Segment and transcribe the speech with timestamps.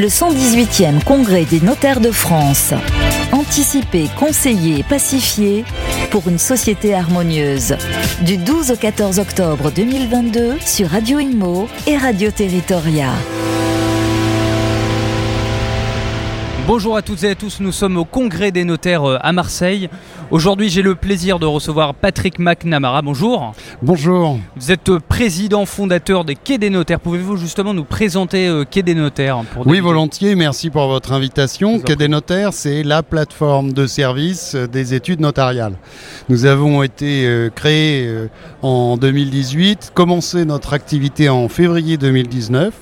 [0.00, 2.72] le 118e Congrès des notaires de France.
[3.32, 5.62] Anticiper, conseiller, pacifier
[6.10, 7.76] pour une société harmonieuse.
[8.22, 13.10] Du 12 au 14 octobre 2022 sur Radio Imo et Radio Territoria.
[16.72, 19.90] Bonjour à toutes et à tous, nous sommes au Congrès des notaires euh, à Marseille.
[20.30, 23.02] Aujourd'hui, j'ai le plaisir de recevoir Patrick McNamara.
[23.02, 23.54] Bonjour.
[23.82, 24.38] Bonjour.
[24.54, 27.00] Vous êtes euh, président fondateur des Quais des notaires.
[27.00, 30.36] Pouvez-vous justement nous présenter euh, Quais des notaires Oui, volontiers.
[30.36, 31.80] Merci pour votre invitation.
[31.80, 35.74] Quai des notaires, c'est la plateforme de service des études notariales.
[36.28, 38.28] Nous avons été créés
[38.62, 42.72] en 2018, commencé notre activité en février 2019.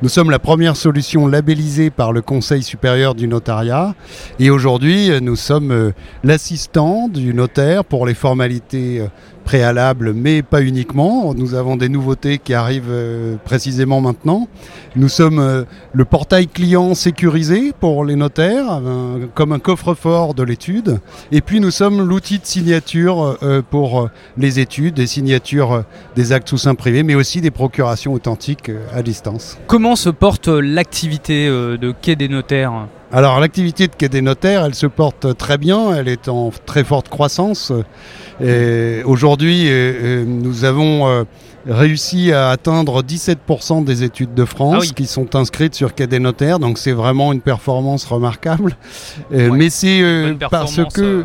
[0.00, 3.94] Nous sommes la première solution labellisée par le Conseil supérieur du notariat.
[4.38, 5.92] Et aujourd'hui nous sommes euh,
[6.22, 9.06] l'assistant du notaire pour les formalités euh,
[9.48, 11.32] préalable, mais pas uniquement.
[11.32, 14.46] Nous avons des nouveautés qui arrivent euh, précisément maintenant.
[14.94, 18.82] Nous sommes euh, le portail client sécurisé pour les notaires,
[19.34, 21.00] comme un coffre-fort de l'étude.
[21.32, 25.82] Et puis nous sommes l'outil de signature euh, pour les études, des signatures
[26.14, 29.56] des actes sous sein privé, mais aussi des procurations authentiques à distance.
[29.66, 32.86] Comment se porte l'activité de Quai des notaires?
[33.10, 36.84] Alors l'activité de Quai des notaires, elle se porte très bien, elle est en très
[36.84, 37.72] forte croissance.
[38.40, 41.24] Aujourd'hui, euh, euh, nous avons euh,
[41.66, 46.18] réussi à atteindre 17% des études de France ah qui sont inscrites sur Quai des
[46.18, 48.76] notaires, donc c'est vraiment une performance remarquable.
[49.30, 51.24] Mais c'est parce que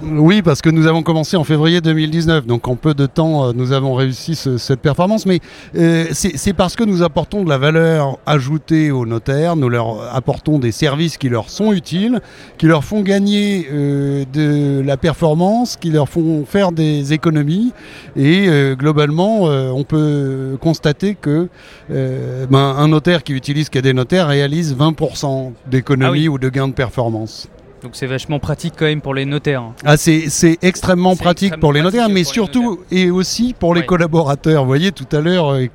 [0.00, 3.52] oui, parce que nous avons commencé en février 2019, donc en peu de temps, euh,
[3.54, 5.26] nous avons réussi cette performance.
[5.26, 5.40] Mais
[5.76, 10.58] euh, c'est parce que nous apportons de la valeur ajoutée aux notaires, nous leur apportons
[10.58, 12.20] des services qui leur sont utiles,
[12.56, 17.72] qui leur font gagner euh, de la performance, qui leur font faire des économies.
[18.16, 21.48] Et globalement, on peut constater que
[21.88, 26.72] ben, un notaire qui utilise des notaires réalise 20% d'économies ah ou de gains de
[26.72, 27.48] performance.
[27.82, 29.64] Donc c'est vachement pratique quand même pour les notaires.
[29.84, 34.62] Ah, c'est extrêmement pratique pour les notaires, mais surtout et aussi pour les collaborateurs.
[34.62, 35.66] Vous voyez, tout à l'heure, euh,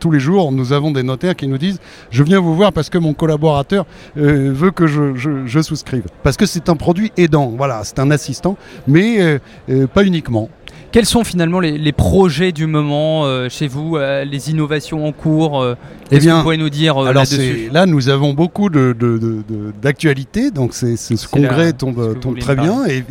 [0.00, 1.78] tous les jours, nous avons des notaires qui nous disent
[2.10, 3.86] Je viens vous voir parce que mon collaborateur
[4.16, 6.06] euh, veut que je, souscrive.
[6.24, 8.56] Parce que c'est un produit aidant, voilà, c'est un assistant,
[8.88, 10.48] mais euh, pas uniquement.
[10.96, 15.60] Quels sont finalement les, projets du moment euh, chez vous, euh, les innovations en cours
[15.60, 15.74] euh,
[16.10, 21.26] eh bien, que vous pouvez nous dire là-dessus Là, nous avons beaucoup d'actualités, donc ce
[21.26, 23.04] congrès tombe, tombe très bien, et,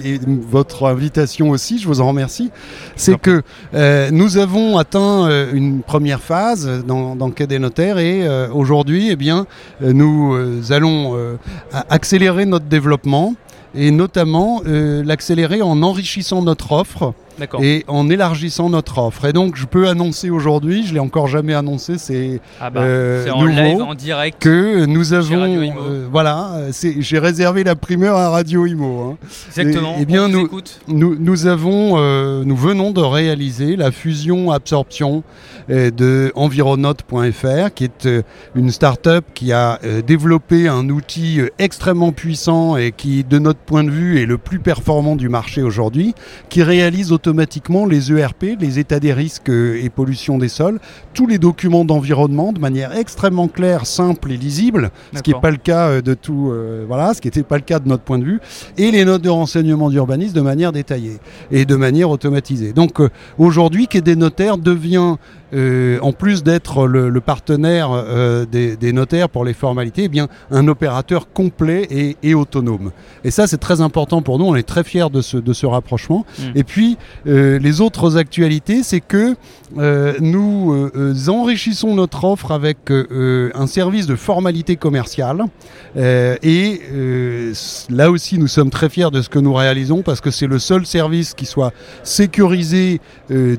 [0.49, 2.49] votre invitation aussi, je vous en remercie.
[2.95, 3.43] C'est que
[4.09, 9.15] nous avons atteint une première phase dans, dans le Quai des notaires, et aujourd'hui, eh
[9.15, 9.45] bien,
[9.79, 10.35] nous
[10.71, 11.37] allons
[11.91, 13.35] accélérer notre développement
[13.75, 17.13] et notamment l'accélérer en enrichissant notre offre
[17.61, 19.25] et en élargissant notre offre.
[19.25, 23.29] Et donc, je peux annoncer aujourd'hui, je l'ai encore jamais annoncé, c'est ah bah, euh,
[23.29, 28.65] en live, en direct, que nous avons, euh, voilà, j'ai réservé la primeur à Radio
[28.65, 29.01] Imo.
[29.01, 29.17] Hein.
[29.47, 29.95] Exactement.
[29.97, 30.49] Et, eh bien, nous,
[30.87, 35.23] nous, nous, avons, euh, nous venons de réaliser la fusion absorption
[35.69, 38.07] de Environote.fr, qui est
[38.55, 43.89] une start-up qui a développé un outil extrêmement puissant et qui, de notre point de
[43.89, 46.13] vue, est le plus performant du marché aujourd'hui,
[46.49, 50.79] qui réalise automatiquement les ERP, les états des risques euh, et pollution des sols,
[51.15, 55.49] tous les documents d'environnement de manière extrêmement claire, simple et lisible, ce qui n'est pas
[55.49, 58.03] le cas euh, de tout, euh, voilà, ce qui n'était pas le cas de notre
[58.03, 58.39] point de vue,
[58.77, 61.17] et les notes de renseignement d'urbanisme de manière détaillée
[61.49, 62.73] et de manière automatisée.
[62.73, 62.99] Donc
[63.39, 65.15] aujourd'hui, Quai des notaires devient
[65.55, 67.89] en plus d'être le, partenaire
[68.51, 72.91] des, notaires pour les formalités, eh bien, un opérateur complet et, autonome.
[73.23, 74.45] Et ça, c'est très important pour nous.
[74.45, 76.25] On est très fiers de ce, de ce rapprochement.
[76.37, 76.43] Mmh.
[76.55, 79.35] Et puis, euh, les autres actualités, c'est que
[79.77, 85.45] euh, nous euh, enrichissons notre offre avec un service de formalité commerciale.
[85.95, 86.81] et
[87.89, 90.59] là aussi, nous sommes très fiers de ce que nous réalisons parce que c'est le
[90.59, 91.71] seul service qui soit
[92.03, 92.99] sécurisé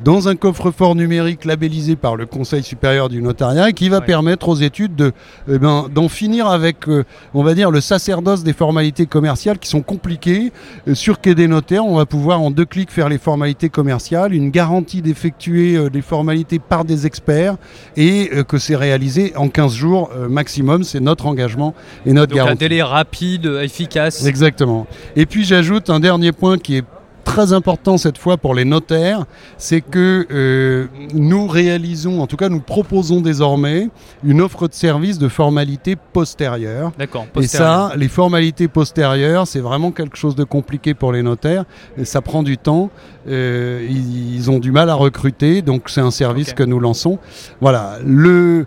[0.05, 4.49] dans un coffre-fort numérique labellisé par le Conseil supérieur du notariat et qui va permettre
[4.49, 5.13] aux études de,
[5.49, 6.87] eh ben, d'en finir avec,
[7.35, 10.53] on va dire, le sacerdoce des formalités commerciales qui sont compliquées.
[10.95, 14.51] sur Quai des notaires, on va pouvoir en deux clics faire les formalités commerciale, une
[14.51, 17.57] garantie d'effectuer euh, des formalités par des experts
[17.97, 20.83] et euh, que c'est réalisé en 15 jours euh, maximum.
[20.83, 21.75] C'est notre engagement
[22.07, 22.53] et notre Donc garantie.
[22.53, 24.25] Un délai rapide, efficace.
[24.25, 24.87] Exactement.
[25.15, 26.85] Et puis j'ajoute un dernier point qui est
[27.27, 29.27] très important cette fois pour les notaires,
[29.59, 33.91] c'est que euh, nous réalisons, en tout cas nous proposons désormais
[34.25, 36.93] une offre de service de formalités postérieures.
[36.99, 37.27] D'accord.
[37.39, 41.65] Et ça, les formalités postérieures, c'est vraiment quelque chose de compliqué pour les notaires.
[41.99, 42.91] Et ça prend du temps.
[43.29, 47.19] Euh, ils, ont du mal à recruter, donc c'est un service que nous lançons.
[47.61, 47.99] Voilà.
[48.05, 48.67] Le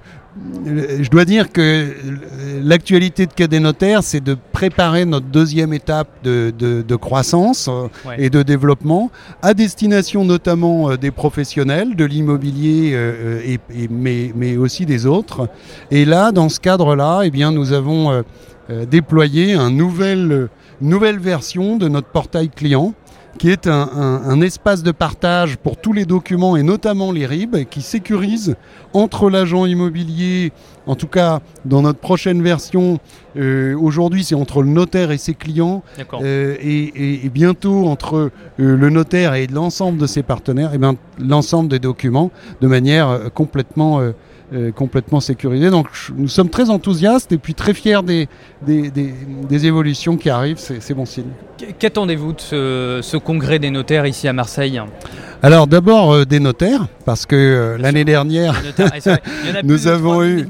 [1.01, 1.95] je dois dire que
[2.61, 7.87] l'actualité de Quai des Notaires, c'est de préparer notre deuxième étape de, de, croissance euh,
[8.17, 9.09] et de développement
[9.41, 13.59] à destination notamment euh, des professionnels de l'immobilier, euh, et,
[13.89, 15.49] mais, mais, aussi des autres.
[15.89, 18.23] Et là, dans ce cadre-là, eh bien, nous avons
[18.89, 20.49] déployé une nouvelle,
[20.81, 22.93] nouvelle version de notre portail client
[23.37, 27.81] qui est un, espace de partage pour tous les documents et notamment les RIB, qui
[27.81, 28.55] sécurise
[28.93, 30.51] entre l'agent immobilier,
[30.87, 32.99] en tout cas dans notre prochaine version,
[33.37, 35.83] euh, aujourd'hui c'est entre le notaire et ses clients,
[36.13, 41.69] euh, et, bientôt entre euh, le notaire et l'ensemble de ses partenaires, et bien l'ensemble
[41.69, 42.31] des documents
[42.61, 44.01] de manière complètement
[44.51, 45.69] euh, complètement sécurisé.
[45.69, 48.27] Donc nous sommes très enthousiastes et puis très fiers des,
[48.65, 51.29] des, évolutions qui arrivent, c'est bon signe.
[51.77, 52.39] Qu'attendez-vous de
[53.01, 54.81] ce, congrès des notaires ici à Marseille?
[55.41, 58.61] Alors d'abord euh, des notaires, parce que euh, l'année dernière,
[59.63, 60.47] nous avons eu...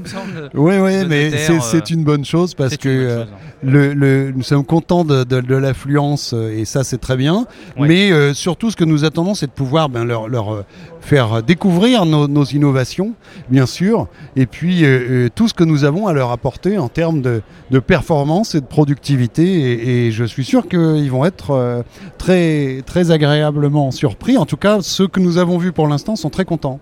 [0.54, 3.24] Oui, oui, mais c'est une bonne chose parce que
[3.62, 7.46] le, nous sommes contents de, l'affluence et ça c'est très bien.
[7.78, 10.64] Mais surtout ce que nous attendons c'est de pouvoir ben, leur, leur
[11.00, 13.14] faire découvrir nos, innovations,
[13.48, 16.88] bien sûr, et puis euh, euh, tout ce que nous avons à leur apporter en
[16.88, 17.42] termes de,
[17.80, 20.06] performance et de productivité.
[20.06, 21.82] Et, je suis sûr qu'ils vont être euh,
[22.18, 24.36] très, très agréablement surpris.
[24.36, 26.80] En tout cas, ceux que nous avons vus pour l'instant sont très contents.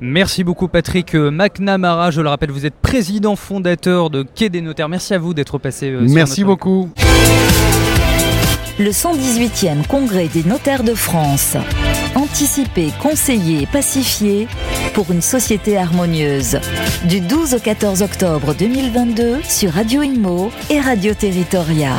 [0.00, 4.88] Merci beaucoup Patrick McNamara, je le rappelle, vous êtes président fondateur de Quai des Notaires.
[4.88, 5.90] Merci à vous d'être passé.
[6.00, 6.90] Merci beaucoup.
[8.78, 11.56] Le 118e congrès des notaires de France
[12.18, 14.48] anticiper, conseiller, pacifier
[14.94, 16.58] pour une société harmonieuse.
[17.04, 21.92] Du 12 au 14 octobre 2022 sur Radio Imo et Radio Territoria.